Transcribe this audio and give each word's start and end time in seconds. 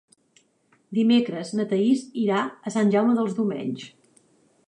Dimecres 0.99 1.51
na 1.59 1.65
Thaís 1.73 2.01
irà 2.23 2.41
a 2.71 2.75
Sant 2.79 2.91
Jaume 2.97 3.17
dels 3.19 3.39
Domenys. 3.41 3.87